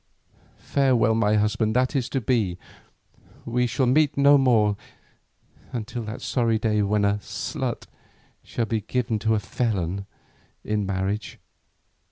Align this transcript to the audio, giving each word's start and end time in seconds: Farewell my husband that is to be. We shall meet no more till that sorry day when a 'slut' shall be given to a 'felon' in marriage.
Farewell 0.57 1.13
my 1.13 1.35
husband 1.35 1.75
that 1.75 1.95
is 1.95 2.09
to 2.09 2.19
be. 2.19 2.57
We 3.45 3.67
shall 3.67 3.85
meet 3.85 4.17
no 4.17 4.35
more 4.35 4.75
till 5.85 6.01
that 6.05 6.23
sorry 6.23 6.57
day 6.57 6.81
when 6.81 7.05
a 7.05 7.19
'slut' 7.19 7.85
shall 8.41 8.65
be 8.65 8.81
given 8.81 9.19
to 9.19 9.35
a 9.35 9.39
'felon' 9.39 10.07
in 10.63 10.87
marriage. 10.87 11.37